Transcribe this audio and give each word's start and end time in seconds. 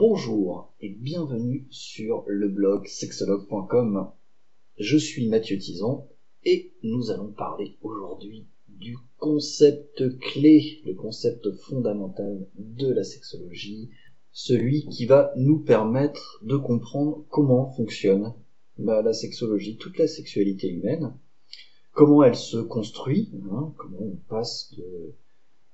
Bonjour 0.00 0.72
et 0.80 0.88
bienvenue 0.88 1.66
sur 1.68 2.24
le 2.26 2.48
blog 2.48 2.86
sexologue.com. 2.86 4.08
Je 4.78 4.96
suis 4.96 5.28
Mathieu 5.28 5.58
Tison 5.58 6.08
et 6.42 6.72
nous 6.82 7.10
allons 7.10 7.32
parler 7.32 7.76
aujourd'hui 7.82 8.46
du 8.66 8.96
concept 9.18 10.18
clé, 10.20 10.80
le 10.86 10.94
concept 10.94 11.52
fondamental 11.52 12.46
de 12.56 12.90
la 12.90 13.04
sexologie, 13.04 13.90
celui 14.32 14.86
qui 14.86 15.04
va 15.04 15.34
nous 15.36 15.58
permettre 15.58 16.40
de 16.44 16.56
comprendre 16.56 17.26
comment 17.28 17.70
fonctionne 17.72 18.32
bah, 18.78 19.02
la 19.02 19.12
sexologie, 19.12 19.76
toute 19.76 19.98
la 19.98 20.06
sexualité 20.06 20.70
humaine, 20.70 21.12
comment 21.92 22.22
elle 22.24 22.36
se 22.36 22.56
construit, 22.56 23.28
hein, 23.52 23.74
comment 23.76 24.00
on 24.00 24.18
passe 24.30 24.74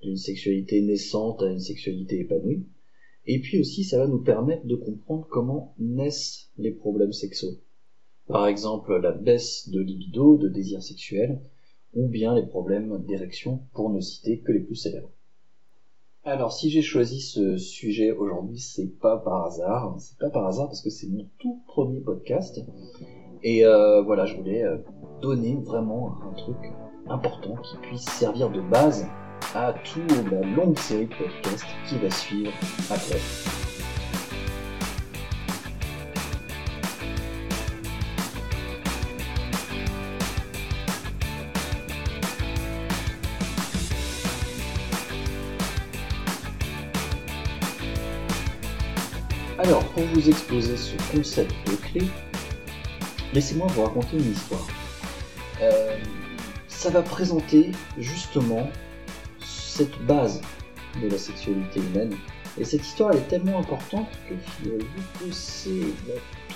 d'une 0.02 0.16
sexualité 0.16 0.80
naissante 0.80 1.42
à 1.42 1.52
une 1.52 1.60
sexualité 1.60 2.18
épanouie, 2.18 2.66
et 3.26 3.40
puis 3.40 3.60
aussi 3.60 3.84
ça 3.84 3.98
va 3.98 4.06
nous 4.06 4.22
permettre 4.22 4.66
de 4.66 4.76
comprendre 4.76 5.26
comment 5.30 5.74
naissent 5.78 6.50
les 6.58 6.72
problèmes 6.72 7.12
sexuels. 7.12 7.58
Par 8.28 8.46
exemple 8.46 8.96
la 8.96 9.12
baisse 9.12 9.68
de 9.68 9.80
libido, 9.80 10.36
de 10.36 10.48
désir 10.48 10.82
sexuel, 10.82 11.40
ou 11.94 12.08
bien 12.08 12.34
les 12.34 12.46
problèmes 12.46 13.02
d'érection, 13.06 13.60
pour 13.72 13.90
ne 13.90 14.00
citer 14.00 14.40
que 14.40 14.52
les 14.52 14.60
plus 14.60 14.74
célèbres. 14.74 15.10
Alors, 16.24 16.52
si 16.52 16.70
j'ai 16.70 16.82
choisi 16.82 17.20
ce 17.20 17.56
sujet 17.56 18.10
aujourd'hui, 18.10 18.58
c'est 18.58 18.98
pas 18.98 19.16
par 19.16 19.46
hasard. 19.46 19.94
C'est 20.00 20.18
pas 20.18 20.28
par 20.28 20.46
hasard 20.46 20.66
parce 20.66 20.82
que 20.82 20.90
c'est 20.90 21.06
mon 21.06 21.28
tout 21.38 21.62
premier 21.68 22.00
podcast. 22.00 22.60
Et 23.44 23.64
euh, 23.64 24.02
voilà, 24.02 24.26
je 24.26 24.36
voulais 24.36 24.64
euh, 24.64 24.78
donner 25.22 25.54
vraiment 25.54 26.20
un 26.24 26.32
truc 26.34 26.56
important 27.06 27.54
qui 27.62 27.76
puisse 27.76 28.04
servir 28.04 28.50
de 28.50 28.60
base 28.60 29.06
à 29.54 29.72
toute 29.72 30.30
la 30.30 30.40
longue 30.40 30.78
série 30.78 31.06
de 31.06 31.14
podcasts 31.14 31.66
qui 31.88 31.98
va 31.98 32.10
suivre 32.10 32.52
après. 32.90 33.20
Alors, 49.58 49.84
pour 49.86 50.04
vous 50.04 50.28
exposer 50.28 50.76
ce 50.76 50.94
concept 51.10 51.52
de 51.66 51.76
clé, 51.76 52.02
laissez-moi 53.32 53.66
vous 53.68 53.84
raconter 53.84 54.18
une 54.18 54.30
histoire. 54.30 54.66
Euh, 55.62 55.96
ça 56.68 56.90
va 56.90 57.02
présenter 57.02 57.72
justement 57.98 58.68
cette 59.76 60.06
base 60.06 60.40
de 61.02 61.08
la 61.08 61.18
sexualité 61.18 61.80
humaine. 61.80 62.16
Et 62.58 62.64
cette 62.64 62.80
histoire 62.80 63.10
elle 63.12 63.18
est 63.18 63.28
tellement 63.28 63.58
importante 63.58 64.08
que 64.26 64.34
que 64.64 65.30
c'est 65.30 65.84
la 66.08 66.14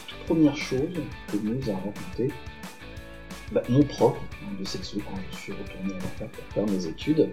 toute 0.09 0.25
première 0.25 0.57
chose 0.57 0.95
que 1.31 1.37
nous 1.37 1.71
a 1.71 1.75
raconté 1.75 2.33
bah, 3.53 3.63
mon 3.69 3.83
prof 3.83 4.17
de 4.59 4.65
sexo 4.65 4.97
quand 5.05 5.21
je 5.33 5.37
suis 5.37 5.53
retourné 5.53 5.93
à 5.93 6.23
la 6.23 6.29
pour 6.29 6.45
faire 6.55 6.67
mes 6.67 6.87
études 6.87 7.31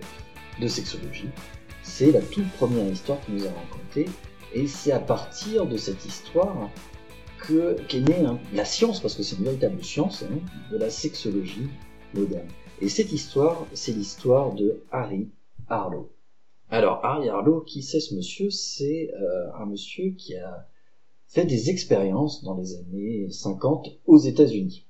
de 0.60 0.68
sexologie. 0.68 1.30
C'est 1.84 2.12
la 2.12 2.22
toute 2.22 2.52
première 2.58 2.92
histoire 2.92 3.22
qu'il 3.22 3.36
nous 3.36 3.46
a 3.46 3.52
racontée 3.52 4.10
et 4.54 4.68
c'est 4.68 4.92
à 4.92 5.00
partir 5.00 5.66
de 5.66 5.78
cette 5.78 6.06
histoire 6.06 6.70
que 7.40 7.78
qu'est 7.88 8.02
née 8.02 8.26
hein, 8.26 8.40
la 8.54 8.66
science, 8.66 9.00
parce 9.00 9.16
que 9.16 9.24
c'est 9.24 9.38
une 9.38 9.46
véritable 9.46 9.82
science, 9.82 10.24
hein, 10.24 10.40
de 10.70 10.78
la 10.78 10.90
sexologie 10.90 11.70
moderne. 12.14 12.48
Et 12.82 12.90
cette 12.90 13.14
histoire, 13.14 13.66
c'est 13.74 13.94
l'histoire 13.94 14.52
de 14.54 14.82
Harry 14.92 15.30
Harlow. 15.70 16.12
Alors 16.70 17.00
Harry 17.04 17.30
Harlow, 17.30 17.62
qui 17.62 17.82
c'est 17.82 18.00
ce 18.00 18.16
monsieur? 18.16 18.50
C'est 18.50 19.12
euh, 19.14 19.54
un 19.56 19.66
monsieur 19.66 20.12
qui 20.12 20.36
a 20.36 20.68
fait 21.28 21.46
des 21.46 21.70
expériences 21.70 22.44
dans 22.44 22.56
les 22.56 22.76
années 22.76 23.30
50 23.30 23.88
aux 24.06 24.18
États-Unis. 24.18 24.86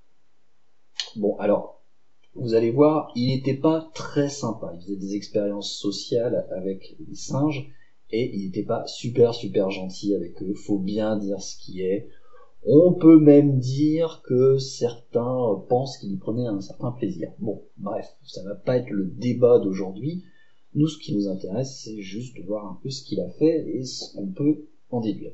Bon, 1.15 1.35
alors, 1.37 1.81
vous 2.35 2.53
allez 2.53 2.71
voir, 2.71 3.11
il 3.15 3.27
n'était 3.27 3.55
pas 3.55 3.89
très 3.93 4.29
sympa. 4.29 4.71
Il 4.75 4.81
faisait 4.81 4.95
des 4.95 5.15
expériences 5.15 5.71
sociales 5.71 6.47
avec 6.51 6.95
les 7.07 7.15
singes, 7.15 7.69
et 8.11 8.35
il 8.35 8.45
n'était 8.45 8.63
pas 8.63 8.85
super 8.87 9.33
super 9.33 9.69
gentil 9.69 10.15
avec 10.15 10.41
eux, 10.41 10.53
faut 10.53 10.79
bien 10.79 11.17
dire 11.17 11.41
ce 11.41 11.57
qui 11.57 11.81
est. 11.81 12.07
On 12.63 12.93
peut 12.93 13.19
même 13.19 13.59
dire 13.59 14.21
que 14.25 14.57
certains 14.57 15.63
pensent 15.69 15.97
qu'il 15.97 16.11
y 16.11 16.17
prenait 16.17 16.47
un 16.47 16.61
certain 16.61 16.91
plaisir. 16.91 17.31
Bon, 17.39 17.63
bref, 17.77 18.07
ça 18.23 18.43
va 18.43 18.55
pas 18.55 18.77
être 18.77 18.89
le 18.89 19.05
débat 19.05 19.59
d'aujourd'hui. 19.59 20.25
Nous, 20.77 20.87
ce 20.87 20.99
qui 20.99 21.15
nous 21.15 21.27
intéresse, 21.27 21.81
c'est 21.83 22.03
juste 22.03 22.37
de 22.37 22.43
voir 22.43 22.67
un 22.67 22.79
peu 22.83 22.91
ce 22.91 23.03
qu'il 23.03 23.19
a 23.19 23.29
fait 23.31 23.67
et 23.67 23.83
ce 23.83 24.13
qu'on 24.13 24.27
peut 24.27 24.67
en 24.91 25.01
déduire. 25.01 25.33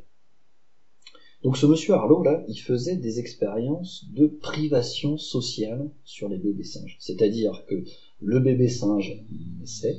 Donc 1.43 1.57
ce 1.57 1.65
monsieur 1.65 1.95
Harlow, 1.95 2.23
là, 2.23 2.45
il 2.47 2.55
faisait 2.55 2.95
des 2.95 3.19
expériences 3.19 4.05
de 4.13 4.25
privation 4.25 5.17
sociale 5.17 5.89
sur 6.05 6.29
les 6.29 6.37
bébés 6.37 6.63
singes. 6.63 6.95
C'est-à-dire 6.97 7.65
que 7.65 7.83
le 8.21 8.39
bébé 8.39 8.69
singe 8.69 9.21
naissait, 9.59 9.97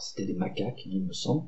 c'était 0.00 0.26
des 0.26 0.34
macaques, 0.34 0.84
il 0.86 1.04
me 1.04 1.12
semble, 1.12 1.46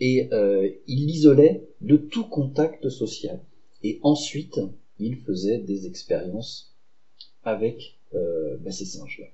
et 0.00 0.28
euh, 0.32 0.68
il 0.88 1.06
l'isolait 1.06 1.68
de 1.80 1.96
tout 1.96 2.26
contact 2.26 2.88
social. 2.88 3.40
Et 3.84 4.00
ensuite, 4.02 4.58
il 4.98 5.14
faisait 5.18 5.58
des 5.58 5.86
expériences 5.86 6.74
avec 7.44 8.00
euh, 8.14 8.56
bah, 8.56 8.72
ces 8.72 8.84
singes-là. 8.84 9.28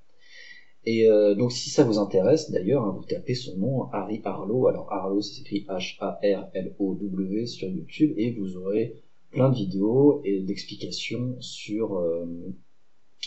Et 0.87 1.07
euh, 1.09 1.35
donc 1.35 1.53
si 1.53 1.71
ça 1.71 1.85
vous 1.85 1.99
intéresse, 1.99 2.51
d'ailleurs, 2.51 2.85
hein, 2.85 2.97
vous 2.97 3.05
tapez 3.05 3.35
son 3.35 3.57
nom, 3.57 3.85
Harry 3.93 4.21
Harlow. 4.25 4.67
Alors 4.67 4.93
Harlow, 4.93 5.21
ça 5.21 5.35
s'écrit 5.35 5.67
H-A-R-L-O-W 5.69 7.47
sur 7.47 7.69
YouTube, 7.69 8.15
et 8.17 8.33
vous 8.33 8.57
aurez 8.57 9.03
plein 9.31 9.51
de 9.51 9.57
vidéos 9.57 10.23
et 10.25 10.41
d'explications 10.41 11.37
sur 11.41 12.03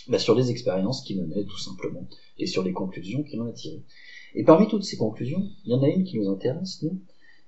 bah, 0.09 0.19
sur 0.19 0.35
les 0.35 0.51
expériences 0.51 1.01
qu'il 1.03 1.21
menait 1.21 1.45
tout 1.45 1.59
simplement, 1.59 2.07
et 2.37 2.45
sur 2.45 2.63
les 2.63 2.73
conclusions 2.73 3.23
qu'il 3.23 3.39
en 3.39 3.47
a 3.47 3.53
tirées. 3.53 3.83
Et 4.35 4.43
parmi 4.43 4.67
toutes 4.67 4.83
ces 4.83 4.97
conclusions, 4.97 5.47
il 5.65 5.71
y 5.71 5.75
en 5.75 5.83
a 5.83 5.87
une 5.87 6.03
qui 6.03 6.17
nous 6.17 6.29
intéresse, 6.29 6.81
nous, 6.81 6.99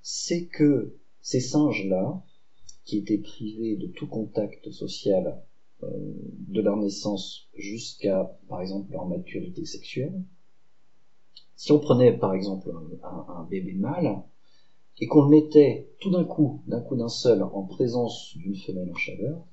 c'est 0.01 0.45
que 0.45 0.95
ces 1.21 1.41
singes-là, 1.41 2.23
qui 2.85 2.99
étaient 2.99 3.17
privés 3.17 3.75
de 3.75 3.87
tout 3.87 4.07
contact 4.07 4.69
social 4.69 5.27
euh, 5.27 5.41
de 6.47 6.61
leur 6.61 6.77
naissance 6.77 7.47
jusqu'à, 7.55 8.31
par 8.47 8.61
exemple, 8.61 8.91
leur 8.91 9.05
maturité 9.05 9.65
sexuelle, 9.65 10.23
si 11.55 11.71
on 11.71 11.79
prenait, 11.79 12.17
par 12.17 12.33
exemple, 12.33 12.71
un, 13.03 13.47
bébé 13.49 13.73
mâle, 13.73 14.21
et 14.99 15.07
qu'on 15.07 15.23
le 15.23 15.29
mettait 15.29 15.89
tout 15.99 16.09
d'un 16.09 16.23
coup, 16.23 16.61
d'un 16.67 16.81
coup 16.81 16.95
d'un 16.95 17.09
seul, 17.09 17.43
en 17.43 17.63
présence 17.63 18.35
d'une 18.37 18.55
femelle 18.55 18.91
en 18.91 18.95
chaleur, 18.95 19.45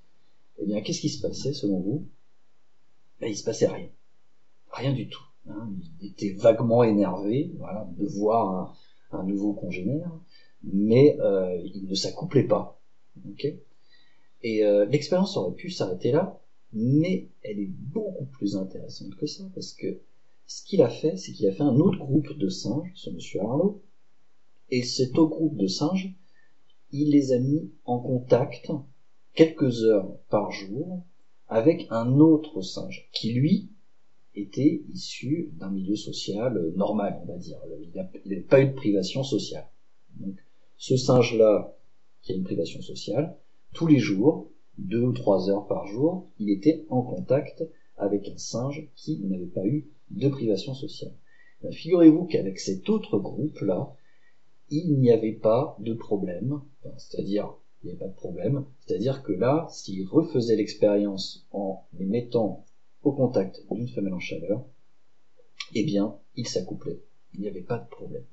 eh 0.59 0.67
bien, 0.67 0.81
qu'est-ce 0.81 1.01
qui 1.01 1.09
se 1.09 1.21
passait, 1.21 1.53
selon 1.53 1.81
vous? 1.81 2.09
Ben, 3.21 3.29
Il 3.29 3.37
se 3.37 3.45
passait 3.45 3.67
rien. 3.67 3.89
Rien 4.73 4.93
du 4.93 5.09
tout. 5.09 5.23
Hein, 5.49 5.71
il 6.01 6.09
était 6.09 6.33
vaguement 6.33 6.85
énervé 6.85 7.51
voilà, 7.59 7.89
de 7.97 8.07
voir 8.07 8.77
un, 9.11 9.25
nouveau 9.25 9.53
congénère, 9.53 10.11
mais 10.63 11.19
euh, 11.21 11.61
il 11.75 11.87
ne 11.89 11.95
s'accouplait 11.95 12.47
pas. 12.47 12.81
Et 14.43 14.65
euh, 14.65 14.85
l'expérience 14.87 15.37
aurait 15.37 15.55
pu 15.55 15.71
s'arrêter 15.71 16.13
là, 16.13 16.41
mais 16.73 17.29
elle 17.43 17.59
est 17.59 17.71
beaucoup 17.71 18.25
plus 18.25 18.57
intéressante 18.57 19.15
que 19.17 19.27
ça, 19.27 19.45
parce 19.55 19.73
que 19.73 19.99
ce 20.47 20.65
qu'il 20.65 20.83
a 20.83 20.89
fait, 20.89 21.17
c'est 21.17 21.33
qu'il 21.33 21.47
a 21.47 21.53
fait 21.53 21.63
un 21.63 21.77
autre 21.77 21.99
groupe 21.99 22.37
de 22.37 22.49
singes, 22.49 22.91
ce 22.95 23.11
monsieur 23.11 23.41
Harlow, 23.41 23.83
et 24.71 24.83
cet 24.83 25.19
autre 25.19 25.37
groupe 25.37 25.57
de 25.57 25.67
singes, 25.67 26.13
il 26.93 27.11
les 27.11 27.33
a 27.33 27.39
mis 27.39 27.71
en 27.85 27.99
contact 27.99 28.71
quelques 29.35 29.85
heures 29.85 30.17
par 30.29 30.51
jour 30.51 31.05
avec 31.49 31.87
un 31.91 32.19
autre 32.19 32.63
singe, 32.63 33.09
qui 33.13 33.33
lui 33.33 33.69
était 34.35 34.83
issu 34.93 35.51
d'un 35.59 35.71
milieu 35.71 35.97
social 35.97 36.57
euh, 36.57 36.73
normal, 36.75 37.21
on 37.23 37.33
va 37.33 37.39
dire. 37.39 37.59
Il 37.81 37.91
n'avait 37.95 38.41
pas 38.41 38.63
eu 38.63 38.69
de 38.69 38.73
privation 38.75 39.23
sociale. 39.23 39.69
Donc, 40.17 40.37
ce 40.79 40.97
singe-là, 40.97 41.77
qui 42.23 42.33
a 42.33 42.37
une 42.37 42.45
privation 42.45 42.81
sociale, 42.81 43.37
tous 43.73 43.87
les 43.87 43.99
jours, 43.99 44.49
deux 44.79 45.03
ou 45.03 45.13
trois 45.13 45.51
heures 45.51 45.67
par 45.67 45.87
jour, 45.87 46.29
il 46.39 46.51
était 46.51 46.85
en 46.89 47.03
contact 47.03 47.65
avec 47.97 48.29
un 48.29 48.39
singe 48.39 48.89
qui 48.95 49.21
n'avait 49.21 49.47
pas 49.47 49.65
eu 49.65 49.89
de 50.11 50.29
privation 50.29 50.75
sociale. 50.75 51.15
Ben, 51.63 51.73
figurez-vous 51.73 52.25
qu'avec 52.25 52.59
cet 52.59 52.89
autre 52.89 53.19
groupe-là, 53.19 53.95
il 54.71 54.99
n'y 54.99 55.11
avait 55.11 55.33
pas 55.33 55.77
de 55.81 55.95
problème, 55.95 56.63
c'est-à-dire 56.97 57.55
il 57.83 57.87
n'y 57.87 57.93
avait 57.93 58.01
pas 58.01 58.09
de 58.09 58.15
problème, 58.15 58.65
c'est-à-dire 58.81 59.23
que 59.23 59.33
là, 59.33 59.67
s'il 59.71 60.07
refaisait 60.07 60.57
l'expérience 60.57 61.47
en 61.53 61.85
les 61.99 62.07
mettant 62.07 62.65
au 63.03 63.13
contact 63.13 63.63
d'une 63.71 63.89
femelle 63.89 64.15
en 64.15 64.21
chaleur, 64.21 64.65
eh 65.75 65.85
bien, 65.85 66.17
il 66.37 66.47
s'accouplait. 66.47 67.03
Il 67.35 67.41
n'y 67.41 67.49
avait 67.49 67.63
pas 67.63 67.79
de 67.79 67.89
problème. 67.89 68.25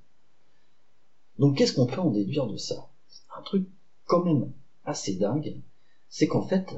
Donc, 1.40 1.58
qu'est-ce 1.58 1.74
qu'on 1.74 1.86
peut 1.86 2.02
en 2.02 2.12
déduire 2.12 2.48
de 2.48 2.58
ça? 2.58 2.90
Un 3.38 3.42
truc 3.42 3.68
quand 4.06 4.24
même 4.24 4.52
assez 4.90 5.16
dingue, 5.16 5.62
c'est 6.10 6.28
qu'en 6.28 6.42
fait, 6.42 6.76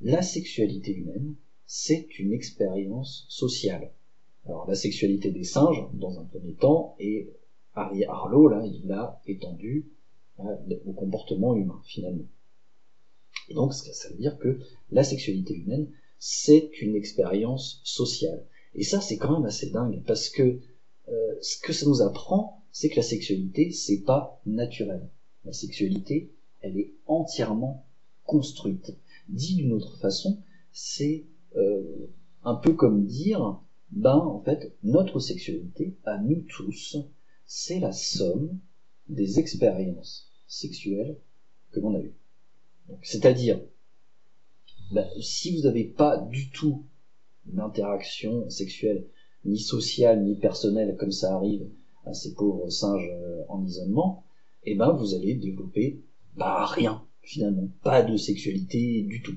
la 0.00 0.22
sexualité 0.22 0.92
humaine, 0.94 1.34
c'est 1.66 2.18
une 2.18 2.32
expérience 2.32 3.26
sociale. 3.28 3.92
Alors, 4.46 4.66
la 4.68 4.74
sexualité 4.74 5.30
des 5.30 5.44
singes, 5.44 5.84
dans 5.94 6.20
un 6.20 6.24
premier 6.24 6.54
temps, 6.54 6.94
et 6.98 7.32
Harry 7.74 8.04
Harlow, 8.04 8.48
là, 8.48 8.64
il 8.64 8.86
l'a 8.86 9.20
étendu 9.26 9.86
au 10.38 10.92
comportement 10.92 11.54
humain 11.54 11.80
finalement. 11.84 12.26
Et 13.48 13.54
donc 13.54 13.72
ça 13.74 14.08
veut 14.08 14.16
dire 14.16 14.38
que 14.38 14.58
la 14.90 15.04
sexualité 15.04 15.54
humaine, 15.54 15.88
c'est 16.18 16.80
une 16.80 16.96
expérience 16.96 17.80
sociale. 17.84 18.44
Et 18.74 18.82
ça, 18.82 19.00
c'est 19.00 19.16
quand 19.16 19.32
même 19.32 19.46
assez 19.46 19.70
dingue, 19.70 20.02
parce 20.06 20.28
que 20.28 20.60
euh, 21.08 21.34
ce 21.40 21.58
que 21.60 21.72
ça 21.72 21.86
nous 21.86 22.02
apprend, 22.02 22.62
c'est 22.72 22.88
que 22.88 22.96
la 22.96 23.02
sexualité, 23.02 23.70
c'est 23.70 24.00
pas 24.00 24.40
naturel. 24.46 25.08
La 25.44 25.52
sexualité, 25.52 26.32
elle 26.64 26.78
est 26.78 26.94
entièrement 27.06 27.86
construite. 28.24 28.96
Dit 29.28 29.56
d'une 29.56 29.72
autre 29.72 29.98
façon, 29.98 30.38
c'est 30.72 31.26
euh, 31.56 32.10
un 32.42 32.54
peu 32.54 32.72
comme 32.72 33.04
dire, 33.04 33.60
ben 33.90 34.16
en 34.16 34.40
fait, 34.40 34.74
notre 34.82 35.20
sexualité, 35.20 35.94
à 36.04 36.18
nous 36.18 36.40
tous, 36.48 36.96
c'est 37.44 37.80
la 37.80 37.92
somme 37.92 38.58
des 39.08 39.38
expériences 39.38 40.30
sexuelles 40.46 41.18
que 41.70 41.80
l'on 41.80 41.94
a 41.94 42.00
eues. 42.00 42.14
C'est-à-dire, 43.02 43.60
ben, 44.92 45.06
si 45.20 45.54
vous 45.54 45.64
n'avez 45.64 45.84
pas 45.84 46.16
du 46.16 46.50
tout 46.50 46.86
d'interaction 47.44 48.48
sexuelle, 48.48 49.06
ni 49.44 49.58
sociale, 49.58 50.24
ni 50.24 50.36
personnelle, 50.36 50.96
comme 50.96 51.12
ça 51.12 51.34
arrive 51.34 51.68
à 52.06 52.14
ces 52.14 52.32
pauvres 52.32 52.70
singes 52.70 53.10
euh, 53.10 53.42
en 53.48 53.62
isolement, 53.64 54.24
eh 54.64 54.74
ben 54.74 54.92
vous 54.92 55.14
allez 55.14 55.34
développer 55.34 56.02
bah 56.36 56.66
rien 56.66 57.06
finalement, 57.22 57.68
pas 57.82 58.02
de 58.02 58.16
sexualité 58.16 59.02
du 59.02 59.22
tout. 59.22 59.36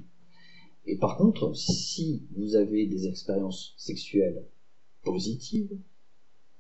Et 0.86 0.98
par 0.98 1.18
contre, 1.18 1.56
si 1.56 2.24
vous 2.32 2.56
avez 2.56 2.86
des 2.86 3.08
expériences 3.08 3.74
sexuelles 3.78 4.44
positives, 5.04 5.78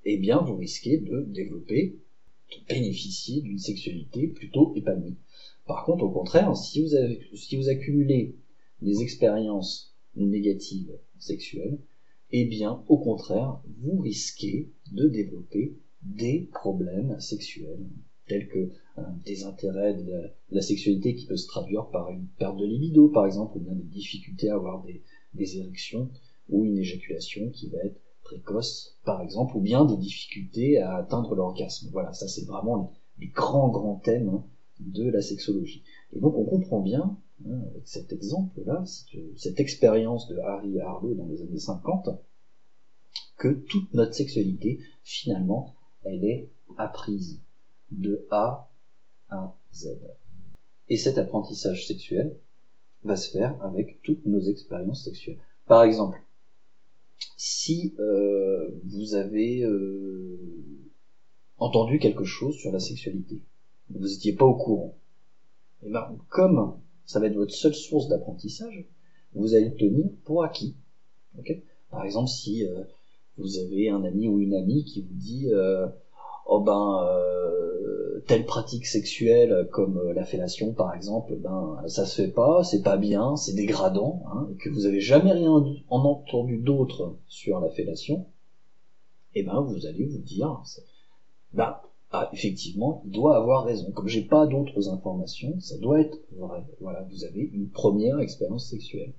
eh 0.06 0.18
bien 0.18 0.40
vous 0.40 0.56
risquez 0.56 0.98
de 0.98 1.22
développer, 1.22 1.98
de 2.52 2.74
bénéficier 2.74 3.42
d'une 3.42 3.60
sexualité 3.60 4.28
plutôt 4.28 4.74
épanouie. 4.76 5.18
Par 5.66 5.86
contre, 5.86 6.04
au 6.04 6.12
contraire, 6.12 6.56
si 6.56 6.82
vous, 6.82 6.90
si 7.36 7.58
vous 7.58 7.70
accumulez 7.70 8.36
des 8.82 9.02
expériences 9.02 9.96
négatives 10.16 10.98
sexuelles, 11.20 11.80
eh 12.32 12.46
bien, 12.46 12.84
au 12.88 12.98
contraire, 12.98 13.62
vous 13.80 14.00
risquez 14.00 14.70
de 14.92 15.08
développer 15.08 15.78
des 16.02 16.50
problèmes 16.52 17.20
sexuels, 17.20 17.86
tels 18.28 18.48
que 18.48 18.70
un 18.98 19.14
désintérêt 19.26 19.94
de 19.94 20.32
la, 20.52 20.62
sexualité 20.62 21.16
qui 21.16 21.26
peut 21.28 21.38
se 21.38 21.48
traduire 21.48 21.88
par 21.90 22.10
une 22.10 22.28
perte 22.40 22.58
de 22.58 22.66
libido, 22.66 23.10
par 23.10 23.26
exemple, 23.26 23.58
ou 23.58 23.60
bien 23.60 23.74
des 23.74 23.84
difficultés 23.84 24.50
à 24.50 24.56
avoir 24.56 24.84
des, 24.84 25.58
érections, 25.58 26.10
ou 26.50 26.66
une 26.66 26.78
éjaculation 26.78 27.50
qui 27.52 27.70
va 27.70 27.80
être 27.80 28.02
précoce, 28.24 28.98
par 29.06 29.22
exemple, 29.22 29.56
ou 29.56 29.62
bien 29.62 29.86
des 29.86 29.98
difficultés 29.98 30.80
à 30.80 30.96
atteindre 30.96 31.36
l'orgasme. 31.36 31.90
Voilà, 31.92 32.12
ça 32.14 32.28
c'est 32.28 32.46
vraiment 32.46 32.94
les, 33.20 33.28
grands, 33.28 33.70
grands 33.70 34.02
thèmes 34.04 34.30
hein, 34.30 34.46
de 34.80 35.10
la 35.10 35.22
sexologie. 35.22 35.84
Et 36.14 36.20
donc 36.20 36.36
on 36.36 36.46
comprend 36.46 36.82
bien 36.82 37.18
Hein, 37.46 37.62
avec 37.70 37.88
cet 37.88 38.12
exemple-là, 38.12 38.84
cette 39.36 39.60
expérience 39.60 40.28
de 40.28 40.40
Harry 40.40 40.80
Harlow 40.80 41.14
dans 41.14 41.28
les 41.28 41.44
années 41.44 41.60
50, 41.60 42.10
que 43.38 43.50
toute 43.50 43.94
notre 43.94 44.16
sexualité, 44.16 44.80
finalement, 45.04 45.76
elle 46.04 46.26
est 46.26 46.50
apprise 46.78 47.40
de 47.92 48.26
A 48.32 48.70
à 49.30 49.56
Z. 49.74 49.98
Et 50.90 50.98
cet 50.98 51.18
apprentissage 51.18 51.88
sexuel 51.88 52.38
va 53.04 53.16
se 53.16 53.32
faire 53.32 53.62
avec 53.64 54.02
toutes 54.04 54.26
nos 54.26 54.42
expériences 54.42 55.04
sexuelles. 55.04 55.40
Par 55.66 55.84
exemple, 55.84 56.22
si 57.36 57.96
euh, 58.00 58.70
vous 58.86 59.16
avez 59.16 59.64
euh, 59.64 60.38
entendu 61.58 62.00
quelque 62.00 62.24
chose 62.24 62.56
sur 62.56 62.72
la 62.72 62.80
sexualité, 62.80 63.42
vous 63.90 64.08
n'étiez 64.08 64.34
pas 64.34 64.46
au 64.46 64.56
courant, 64.56 64.98
et 65.84 65.88
eh 65.88 65.92
ben, 65.92 66.18
comme 66.30 66.80
ça 67.06 67.20
va 67.20 67.28
être 67.28 67.36
votre 67.36 67.54
seule 67.54 67.76
source 67.76 68.08
d'apprentissage, 68.08 68.86
vous 69.34 69.54
allez 69.54 69.70
le 69.70 69.76
tenir 69.76 70.10
pour 70.26 70.44
acquis. 70.44 70.76
Par 71.92 72.04
exemple, 72.04 72.30
si 72.30 72.66
euh, 72.66 72.84
vous 73.38 73.60
avez 73.60 73.90
un 73.90 74.04
ami 74.04 74.28
ou 74.28 74.40
une 74.40 74.56
amie 74.56 74.84
qui 74.84 75.02
vous 75.02 75.14
dit 75.14 75.48
euh, 75.52 75.88
oh 76.46 76.62
ben 76.62 77.04
euh, 77.04 77.57
telle 78.28 78.46
pratique 78.46 78.86
sexuelle 78.86 79.68
comme 79.72 80.12
la 80.12 80.24
fellation 80.24 80.74
par 80.74 80.94
exemple, 80.94 81.36
ben 81.36 81.82
ça 81.88 82.06
se 82.06 82.22
fait 82.22 82.28
pas, 82.28 82.64
c'est 82.64 82.82
pas 82.82 82.98
bien, 82.98 83.36
c'est 83.36 83.54
dégradant, 83.54 84.24
hein, 84.32 84.48
et 84.52 84.56
que 84.56 84.70
vous 84.70 84.86
avez 84.86 85.00
jamais 85.02 85.32
rien 85.32 85.52
en 85.52 86.06
entendu 86.06 86.58
d'autre 86.58 87.16
sur 87.28 87.60
la 87.60 87.70
fellation, 87.70 88.28
et 89.34 89.40
eh 89.40 89.44
ben 89.44 89.62
vous 89.62 89.86
allez 89.86 90.06
vous 90.06 90.20
dire 90.20 90.62
ben 91.54 91.78
ah, 92.12 92.30
effectivement, 92.32 93.02
il 93.06 93.12
doit 93.12 93.36
avoir 93.36 93.66
raison. 93.66 93.92
Comme 93.92 94.08
j'ai 94.08 94.22
pas 94.22 94.48
d'autres 94.48 94.90
informations, 94.90 95.60
ça 95.60 95.78
doit 95.78 96.00
être 96.00 96.18
vrai. 96.32 96.64
Voilà, 96.80 97.02
vous 97.10 97.26
avez 97.26 97.42
une 97.42 97.70
première 97.70 98.20
expérience 98.20 98.70
sexuelle. 98.70 99.14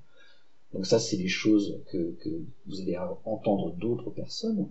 Donc 0.72 0.86
ça, 0.86 0.98
c'est 0.98 1.16
les 1.16 1.28
choses 1.28 1.82
que, 1.90 2.16
que 2.20 2.30
vous 2.66 2.80
allez 2.80 2.96
entendre 3.24 3.72
d'autres 3.72 4.10
personnes. 4.10 4.68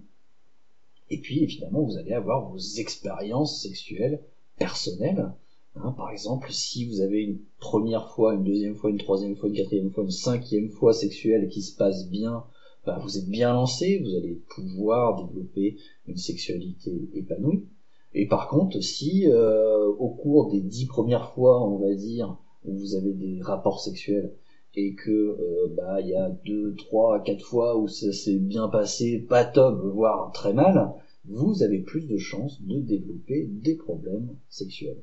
Et 1.09 1.19
puis, 1.19 1.44
évidemment, 1.44 1.83
vous 1.83 1.98
allez 1.98 2.13
avoir 2.13 2.50
vos 2.50 2.57
expériences 2.57 3.62
sexuelles 3.62 4.21
personnelles. 4.57 5.31
Hein, 5.75 5.92
par 5.92 6.12
exemple, 6.12 6.51
si 6.51 6.86
vous 6.86 7.01
avez 7.01 7.21
une 7.21 7.39
première 7.59 8.09
fois, 8.12 8.33
une 8.33 8.44
deuxième 8.44 8.75
fois, 8.75 8.89
une 8.89 8.98
troisième 8.98 9.36
fois, 9.36 9.50
une 9.50 9.56
quatrième 9.56 9.92
fois, 9.92 10.04
une 10.04 10.12
cinquième 10.12 10.69
fois 10.69 10.94
sexuelle 10.94 11.50
qui 11.50 11.62
se 11.62 11.75
passe 11.75 12.09
bien, 12.09 12.44
bah, 12.86 13.00
vous 13.04 13.18
êtes 13.18 13.27
bien 13.27 13.54
lancé, 13.54 14.00
vous 14.00 14.15
allez 14.15 14.42
pouvoir 14.56 15.24
développer 15.24 15.77
une 16.07 16.18
sexualité 16.18 17.09
épanouie. 17.13 17.65
Et 18.13 18.27
par 18.27 18.48
contre, 18.48 18.81
si 18.81 19.27
euh, 19.27 19.86
au 19.86 20.09
cours 20.09 20.50
des 20.51 20.62
dix 20.62 20.86
premières 20.86 21.33
fois, 21.33 21.68
on 21.68 21.77
va 21.77 21.94
dire, 21.94 22.38
vous 22.63 22.95
avez 22.95 23.13
des 23.13 23.42
rapports 23.42 23.81
sexuels, 23.81 24.33
et 24.80 24.94
que 24.94 25.10
euh, 25.10 25.74
bah 25.76 26.00
il 26.02 26.10
y 26.10 26.16
a 26.16 26.30
deux, 26.46 26.76
trois, 26.76 27.20
quatre 27.22 27.44
fois 27.44 27.76
où 27.80 27.88
ça 27.88 28.14
s'est 28.14 28.38
bien 28.38 28.68
passé, 28.68 29.18
pas 29.18 29.44
top, 29.44 29.82
voire 29.84 30.32
très 30.32 30.54
mal, 30.54 30.92
vous 31.26 31.64
avez 31.64 31.80
plus 31.80 32.06
de 32.06 32.18
chances 32.18 32.62
de 32.62 32.80
développer 32.80 33.48
des 33.48 33.74
problèmes 33.74 34.36
sexuels. 34.50 35.02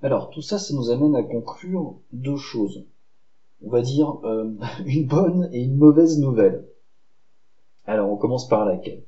Alors 0.00 0.30
tout 0.30 0.40
ça, 0.40 0.58
ça 0.58 0.72
nous 0.72 0.88
amène 0.88 1.14
à 1.14 1.22
conclure 1.22 1.98
deux 2.12 2.38
choses. 2.38 2.86
On 3.62 3.68
va 3.68 3.82
dire 3.82 4.20
euh, 4.24 4.50
une 4.86 5.06
bonne 5.06 5.50
et 5.52 5.62
une 5.62 5.76
mauvaise 5.76 6.18
nouvelle. 6.18 6.64
Alors 7.84 8.10
on 8.10 8.16
commence 8.16 8.48
par 8.48 8.64
laquelle? 8.64 9.02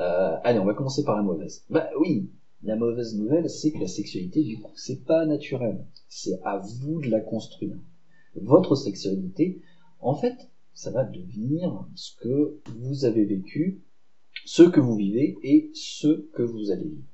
Euh, 0.00 0.36
allez, 0.44 0.58
on 0.58 0.66
va 0.66 0.74
commencer 0.74 1.04
par 1.04 1.16
la 1.16 1.22
mauvaise. 1.22 1.64
Bah 1.70 1.88
oui, 1.98 2.28
la 2.64 2.76
mauvaise 2.76 3.16
nouvelle, 3.16 3.48
c'est 3.48 3.72
que 3.72 3.78
la 3.78 3.88
sexualité, 3.88 4.42
du 4.42 4.60
coup, 4.60 4.72
c'est 4.76 5.04
pas 5.04 5.24
naturel. 5.24 5.86
C'est 6.10 6.38
à 6.44 6.58
vous 6.58 7.00
de 7.00 7.08
la 7.08 7.20
construire. 7.20 7.76
Votre 8.36 8.74
sexualité, 8.74 9.60
en 10.00 10.14
fait, 10.14 10.50
ça 10.74 10.90
va 10.90 11.04
devenir 11.04 11.86
ce 11.94 12.16
que 12.16 12.60
vous 12.76 13.04
avez 13.04 13.24
vécu, 13.24 13.82
ce 14.44 14.62
que 14.62 14.80
vous 14.80 14.96
vivez 14.96 15.38
et 15.42 15.70
ce 15.74 16.26
que 16.32 16.42
vous 16.42 16.70
allez 16.70 16.88
vivre. 16.88 17.08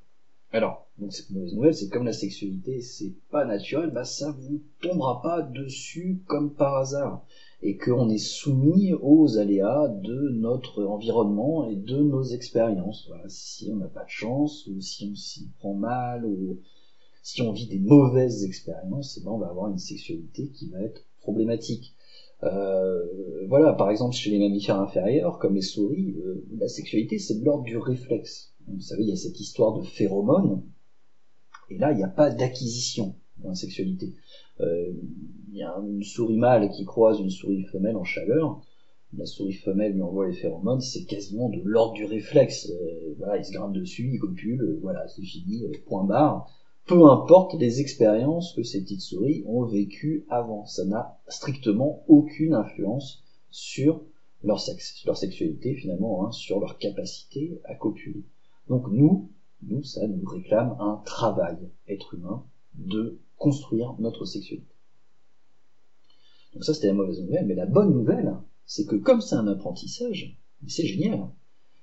Alors, 0.52 0.88
donc 0.98 1.12
cette 1.12 1.30
mauvaise 1.30 1.54
nouvelle, 1.54 1.74
c'est 1.74 1.88
comme 1.88 2.06
la 2.06 2.12
sexualité, 2.12 2.80
c'est 2.80 3.14
pas 3.30 3.44
naturel, 3.44 3.90
bah 3.90 4.04
ça 4.04 4.32
vous 4.32 4.60
tombera 4.82 5.22
pas 5.22 5.42
dessus 5.42 6.22
comme 6.26 6.52
par 6.54 6.76
hasard 6.76 7.24
et 7.62 7.76
qu'on 7.76 8.08
est 8.08 8.18
soumis 8.18 8.92
aux 8.94 9.38
aléas 9.38 9.88
de 9.88 10.30
notre 10.30 10.82
environnement 10.84 11.68
et 11.68 11.76
de 11.76 11.98
nos 11.98 12.22
expériences. 12.22 13.06
Voilà, 13.08 13.28
si 13.28 13.70
on 13.70 13.76
n'a 13.76 13.86
pas 13.86 14.04
de 14.04 14.10
chance, 14.10 14.66
ou 14.66 14.80
si 14.80 15.10
on 15.12 15.14
s'y 15.14 15.50
prend 15.58 15.74
mal, 15.74 16.24
ou 16.24 16.58
si 17.22 17.42
on 17.42 17.52
vit 17.52 17.68
des 17.68 17.78
mauvaises 17.78 18.44
expériences, 18.44 19.18
eh 19.18 19.24
ben 19.24 19.30
on 19.30 19.38
va 19.38 19.48
avoir 19.48 19.70
une 19.70 19.78
sexualité 19.78 20.48
qui 20.48 20.70
va 20.70 20.80
être 20.80 21.04
problématique. 21.20 21.94
Euh, 22.42 23.46
voilà, 23.48 23.72
par 23.72 23.90
exemple, 23.90 24.14
chez 24.14 24.30
les 24.30 24.38
mammifères 24.38 24.80
inférieurs, 24.80 25.38
comme 25.38 25.54
les 25.54 25.62
souris, 25.62 26.16
euh, 26.24 26.44
la 26.56 26.68
sexualité, 26.68 27.18
c'est 27.18 27.40
de 27.40 27.44
l'ordre 27.44 27.64
du 27.64 27.76
réflexe. 27.76 28.54
Vous 28.66 28.80
savez, 28.80 29.02
il 29.02 29.08
y 29.08 29.12
a 29.12 29.16
cette 29.16 29.40
histoire 29.40 29.78
de 29.78 29.82
phéromones, 29.82 30.62
et 31.68 31.78
là, 31.78 31.92
il 31.92 31.98
n'y 31.98 32.04
a 32.04 32.08
pas 32.08 32.30
d'acquisition 32.30 33.16
dans 33.38 33.50
la 33.50 33.54
sexualité. 33.54 34.14
Euh, 34.60 34.92
il 35.50 35.56
y 35.56 35.62
a 35.62 35.74
une 35.82 36.02
souris 36.02 36.38
mâle 36.38 36.70
qui 36.70 36.84
croise 36.84 37.20
une 37.20 37.30
souris 37.30 37.64
femelle 37.64 37.96
en 37.96 38.04
chaleur, 38.04 38.62
la 39.16 39.26
souris 39.26 39.54
femelle 39.54 39.92
lui 39.92 40.02
envoie 40.02 40.28
les 40.28 40.34
phéromones, 40.34 40.80
c'est 40.80 41.04
quasiment 41.04 41.48
de 41.48 41.60
l'ordre 41.64 41.94
du 41.94 42.04
réflexe. 42.04 42.70
Voilà, 43.18 43.38
il 43.38 43.44
se 43.44 43.52
grimpe 43.52 43.72
dessus, 43.72 44.10
il 44.14 44.18
copule, 44.20 44.78
voilà, 44.82 45.06
c'est 45.08 45.22
fini, 45.22 45.64
point 45.86 46.04
barre. 46.04 46.48
Peu 46.86 47.04
importe 47.06 47.54
les 47.54 47.80
expériences 47.80 48.52
que 48.54 48.62
ces 48.62 48.82
petites 48.82 49.02
souris 49.02 49.44
ont 49.46 49.64
vécues 49.64 50.24
avant, 50.28 50.66
ça 50.66 50.84
n'a 50.84 51.20
strictement 51.28 52.02
aucune 52.08 52.54
influence 52.54 53.22
sur 53.50 54.02
leur, 54.42 54.60
sexe, 54.60 55.04
leur 55.04 55.16
sexualité 55.16 55.74
finalement, 55.74 56.26
hein, 56.26 56.32
sur 56.32 56.58
leur 56.60 56.78
capacité 56.78 57.60
à 57.64 57.74
copuler. 57.74 58.24
Donc 58.68 58.88
nous, 58.90 59.30
nous, 59.62 59.82
ça 59.82 60.06
nous 60.06 60.24
réclame 60.24 60.76
un 60.80 61.02
travail, 61.04 61.58
être 61.88 62.14
humain, 62.14 62.44
de 62.74 63.18
construire 63.36 63.94
notre 63.98 64.24
sexualité. 64.24 64.74
Donc 66.54 66.64
ça, 66.64 66.74
c'était 66.74 66.88
la 66.88 66.94
mauvaise 66.94 67.20
nouvelle. 67.20 67.46
Mais 67.46 67.54
la 67.54 67.66
bonne 67.66 67.92
nouvelle, 67.92 68.36
c'est 68.66 68.86
que 68.86 68.96
comme 68.96 69.20
c'est 69.20 69.36
un 69.36 69.46
apprentissage, 69.46 70.36
c'est 70.66 70.86
génial. 70.86 71.28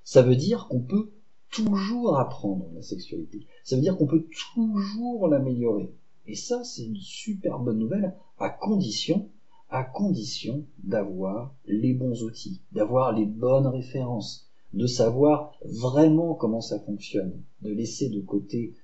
Ça 0.04 0.22
veut 0.22 0.36
dire 0.36 0.68
qu'on 0.68 0.80
peut 0.80 1.12
toujours 1.50 2.18
apprendre 2.18 2.66
la 2.74 2.82
sexualité. 2.82 3.46
Ça 3.64 3.76
veut 3.76 3.82
dire 3.82 3.96
qu'on 3.96 4.06
peut 4.06 4.26
toujours 4.54 5.28
l'améliorer. 5.28 5.92
Et 6.26 6.34
ça, 6.34 6.62
c'est 6.64 6.84
une 6.84 6.96
super 6.96 7.58
bonne 7.58 7.78
nouvelle, 7.78 8.14
à 8.38 8.50
condition, 8.50 9.28
à 9.70 9.82
condition 9.82 10.64
d'avoir 10.84 11.54
les 11.66 11.94
bons 11.94 12.22
outils, 12.22 12.60
d'avoir 12.72 13.12
les 13.12 13.26
bonnes 13.26 13.66
références, 13.66 14.48
de 14.74 14.86
savoir 14.86 15.52
vraiment 15.64 16.34
comment 16.34 16.60
ça 16.60 16.78
fonctionne, 16.80 17.42
de 17.62 17.70
laisser 17.70 18.10
de 18.10 18.20
côté 18.20 18.74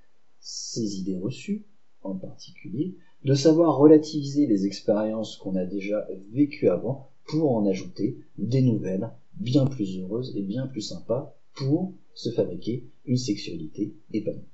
ses 0.40 0.98
idées 0.98 1.18
reçues, 1.18 1.64
en 2.02 2.14
particulier, 2.14 2.96
de 3.24 3.34
savoir 3.34 3.76
relativiser 3.76 4.46
les 4.46 4.66
expériences 4.66 5.36
qu'on 5.36 5.56
a 5.56 5.64
déjà 5.64 6.06
vécues 6.32 6.68
avant 6.68 7.08
pour 7.26 7.56
en 7.56 7.66
ajouter 7.66 8.18
des 8.36 8.60
nouvelles 8.62 9.10
bien 9.34 9.66
plus 9.66 9.98
heureuses 9.98 10.36
et 10.36 10.42
bien 10.42 10.66
plus 10.66 10.82
sympas 10.82 11.34
pour 11.54 11.92
se 12.14 12.30
fabriquer 12.30 12.84
une 13.04 13.16
sexualité 13.16 13.94
épanouie. 14.12 14.48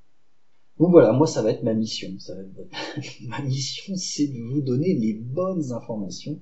Donc 0.79 0.93
voilà, 0.93 1.12
moi 1.12 1.26
ça 1.26 1.43
va 1.43 1.50
être 1.50 1.62
ma 1.62 1.75
mission. 1.75 2.11
ma 3.29 3.43
mission, 3.43 3.95
c'est 3.97 4.29
de 4.29 4.40
vous 4.40 4.62
donner 4.62 4.95
les 4.95 5.12
bonnes 5.14 5.73
informations 5.73 6.40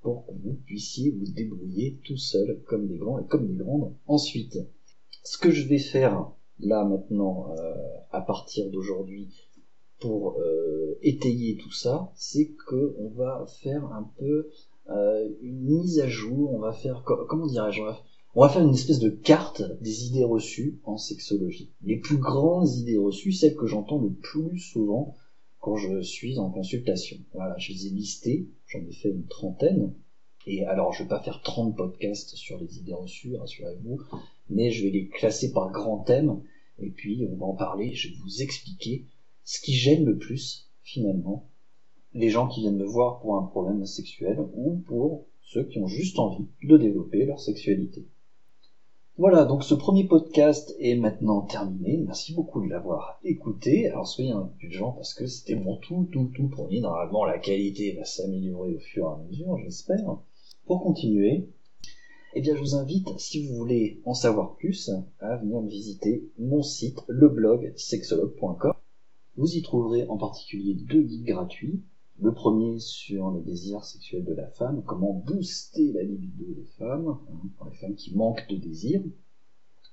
pour 0.00 0.26
que 0.26 0.32
vous 0.32 0.54
puissiez 0.66 1.10
vous 1.10 1.30
débrouiller 1.32 2.00
tout 2.04 2.16
seul 2.16 2.62
comme 2.66 2.86
des 2.86 2.96
grands 2.96 3.18
et 3.18 3.26
comme 3.26 3.46
des 3.46 3.56
grandes. 3.56 3.94
Ensuite, 4.06 4.58
ce 5.22 5.38
que 5.38 5.50
je 5.50 5.66
vais 5.68 5.78
faire 5.78 6.30
là 6.60 6.84
maintenant, 6.84 7.52
euh, 7.58 7.74
à 8.10 8.20
partir 8.20 8.70
d'aujourd'hui, 8.70 9.28
pour 10.00 10.38
euh, 10.38 10.98
étayer 11.02 11.56
tout 11.56 11.72
ça, 11.72 12.12
c'est 12.14 12.52
que 12.66 12.94
on 12.98 13.08
va 13.08 13.46
faire 13.62 13.84
un 13.92 14.10
peu 14.18 14.48
euh, 14.90 15.28
une 15.40 15.60
mise 15.60 16.00
à 16.00 16.08
jour. 16.08 16.52
On 16.52 16.58
va 16.58 16.72
faire 16.72 17.02
comment 17.04 17.46
dirais-je 17.46 17.82
on 18.36 18.40
va 18.40 18.48
faire 18.48 18.62
une 18.62 18.74
espèce 18.74 18.98
de 18.98 19.10
carte 19.10 19.62
des 19.80 20.06
idées 20.06 20.24
reçues 20.24 20.80
en 20.82 20.96
sexologie. 20.96 21.70
Les 21.84 21.96
plus 21.96 22.16
grandes 22.16 22.68
idées 22.68 22.98
reçues, 22.98 23.30
celles 23.30 23.54
que 23.54 23.68
j'entends 23.68 24.00
le 24.00 24.10
plus 24.10 24.58
souvent 24.58 25.14
quand 25.60 25.76
je 25.76 26.02
suis 26.02 26.38
en 26.38 26.50
consultation. 26.50 27.16
Voilà, 27.32 27.56
je 27.58 27.72
les 27.72 27.86
ai 27.86 27.90
listées, 27.90 28.48
j'en 28.66 28.80
ai 28.80 28.92
fait 28.92 29.10
une 29.10 29.26
trentaine. 29.26 29.94
Et 30.48 30.64
alors, 30.64 30.92
je 30.92 31.04
vais 31.04 31.08
pas 31.08 31.22
faire 31.22 31.42
30 31.42 31.76
podcasts 31.76 32.34
sur 32.34 32.58
les 32.58 32.78
idées 32.78 32.92
reçues, 32.92 33.36
rassurez-vous, 33.36 34.00
mais 34.50 34.72
je 34.72 34.82
vais 34.82 34.90
les 34.90 35.06
classer 35.06 35.52
par 35.52 35.70
grands 35.70 36.02
thèmes, 36.02 36.42
et 36.80 36.90
puis 36.90 37.26
on 37.30 37.36
va 37.36 37.46
en 37.46 37.54
parler, 37.54 37.94
je 37.94 38.08
vais 38.08 38.16
vous 38.24 38.42
expliquer 38.42 39.04
ce 39.44 39.60
qui 39.60 39.74
gêne 39.74 40.04
le 40.04 40.18
plus, 40.18 40.68
finalement, 40.82 41.48
les 42.12 42.30
gens 42.30 42.48
qui 42.48 42.60
viennent 42.60 42.76
me 42.76 42.84
voir 42.84 43.20
pour 43.20 43.36
un 43.36 43.44
problème 43.44 43.86
sexuel, 43.86 44.38
ou 44.54 44.82
pour 44.86 45.24
ceux 45.40 45.64
qui 45.64 45.78
ont 45.78 45.86
juste 45.86 46.18
envie 46.18 46.46
de 46.64 46.76
développer 46.76 47.24
leur 47.24 47.40
sexualité. 47.40 48.06
Voilà, 49.16 49.44
donc 49.44 49.62
ce 49.62 49.74
premier 49.74 50.02
podcast 50.02 50.74
est 50.80 50.96
maintenant 50.96 51.42
terminé. 51.42 51.98
Merci 51.98 52.34
beaucoup 52.34 52.60
de 52.60 52.68
l'avoir 52.68 53.20
écouté. 53.22 53.88
Alors 53.88 54.08
soyez 54.08 54.32
indulgents 54.32 54.90
parce 54.90 55.14
que 55.14 55.26
c'était 55.26 55.54
mon 55.54 55.76
tout, 55.76 56.08
tout, 56.10 56.32
tout 56.34 56.48
premier. 56.48 56.80
Normalement, 56.80 57.24
la 57.24 57.38
qualité 57.38 57.92
va 57.92 58.04
s'améliorer 58.04 58.74
au 58.74 58.80
fur 58.80 59.04
et 59.04 59.12
à 59.12 59.24
mesure, 59.28 59.56
j'espère. 59.58 60.18
Pour 60.66 60.82
continuer, 60.82 61.48
eh 62.34 62.40
bien, 62.40 62.56
je 62.56 62.60
vous 62.60 62.74
invite, 62.74 63.06
si 63.18 63.46
vous 63.46 63.54
voulez 63.54 64.02
en 64.04 64.14
savoir 64.14 64.56
plus, 64.56 64.90
à 65.20 65.36
venir 65.36 65.60
visiter 65.60 66.28
mon 66.36 66.64
site, 66.64 66.98
le 67.06 67.28
blog 67.28 67.72
sexologue.com. 67.76 68.72
Vous 69.36 69.54
y 69.54 69.62
trouverez 69.62 70.08
en 70.08 70.16
particulier 70.16 70.74
deux 70.74 71.02
guides 71.02 71.26
gratuits 71.26 71.84
le 72.20 72.32
premier 72.32 72.78
sur 72.78 73.30
le 73.30 73.40
désir 73.40 73.84
sexuel 73.84 74.24
de 74.24 74.34
la 74.34 74.48
femme, 74.48 74.82
comment 74.84 75.12
booster 75.12 75.92
la 75.92 76.02
libido 76.02 76.44
des 76.54 76.66
femmes, 76.78 77.08
hein, 77.08 77.20
pour 77.56 77.66
les 77.66 77.76
femmes 77.76 77.94
qui 77.94 78.14
manquent 78.14 78.46
de 78.48 78.56
désir. 78.56 79.02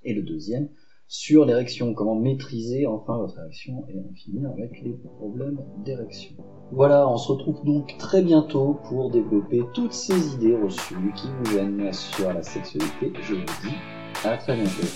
Et 0.03 0.13
le 0.13 0.23
deuxième 0.23 0.69
sur 1.07 1.43
l'érection, 1.43 1.93
comment 1.93 2.15
maîtriser 2.15 2.87
enfin 2.87 3.17
votre 3.17 3.37
érection 3.37 3.83
et 3.89 3.99
en 3.99 4.13
finir 4.13 4.49
avec 4.49 4.81
les 4.81 4.93
problèmes 4.93 5.59
d'érection. 5.83 6.37
Voilà, 6.71 7.05
on 7.09 7.17
se 7.17 7.33
retrouve 7.33 7.65
donc 7.65 7.97
très 7.97 8.21
bientôt 8.21 8.77
pour 8.85 9.11
développer 9.11 9.61
toutes 9.73 9.91
ces 9.91 10.35
idées 10.35 10.55
reçues 10.55 11.11
qui 11.17 11.27
vous 11.27 11.51
gênent 11.51 11.91
sur 11.91 12.31
la 12.31 12.43
sexualité. 12.43 13.11
Je 13.23 13.33
vous 13.33 13.41
dis 13.41 13.75
à 14.23 14.37
très 14.37 14.55
bientôt. 14.55 14.87